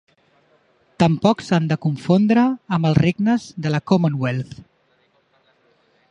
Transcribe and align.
Tampoc 1.01 1.43
s'han 1.49 1.67
de 1.71 1.75
confondre 1.83 2.45
amb 2.77 2.89
els 2.91 2.99
regnes 3.01 3.45
de 3.67 3.73
la 3.75 3.83
Commonwealth. 3.91 4.57